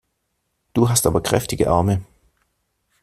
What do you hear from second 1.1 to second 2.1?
kräftige Arme!